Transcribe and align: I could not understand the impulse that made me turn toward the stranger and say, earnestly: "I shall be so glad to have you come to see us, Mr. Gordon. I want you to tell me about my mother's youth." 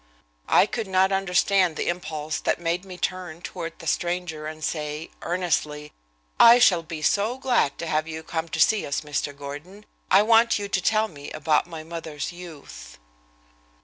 I 0.49 0.65
could 0.65 0.87
not 0.87 1.11
understand 1.11 1.75
the 1.75 1.87
impulse 1.87 2.39
that 2.39 2.59
made 2.59 2.85
me 2.85 2.97
turn 2.97 3.43
toward 3.43 3.77
the 3.77 3.85
stranger 3.85 4.47
and 4.47 4.63
say, 4.63 5.11
earnestly: 5.21 5.93
"I 6.39 6.57
shall 6.57 6.81
be 6.81 7.03
so 7.03 7.37
glad 7.37 7.77
to 7.77 7.85
have 7.85 8.07
you 8.07 8.23
come 8.23 8.49
to 8.49 8.59
see 8.59 8.83
us, 8.83 9.01
Mr. 9.01 9.37
Gordon. 9.37 9.85
I 10.09 10.23
want 10.23 10.57
you 10.57 10.67
to 10.67 10.81
tell 10.81 11.07
me 11.07 11.29
about 11.29 11.67
my 11.67 11.83
mother's 11.83 12.31
youth." 12.31 12.97